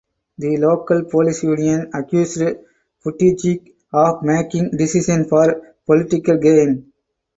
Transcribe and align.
The 0.39 0.57
local 0.57 1.03
police 1.03 1.43
union 1.43 1.91
accused 1.93 2.41
Buttigieg 3.05 3.71
of 3.93 4.23
making 4.23 4.71
decisions 4.71 5.29
for 5.29 5.75
political 5.85 6.37
gain. 6.37 6.91